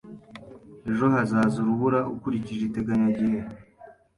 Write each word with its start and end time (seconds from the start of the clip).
Ejo 0.89 1.05
hazaza 1.13 1.55
urubura 1.59 1.99
ukurikije 2.15 2.63
iteganyagihe. 2.65 3.39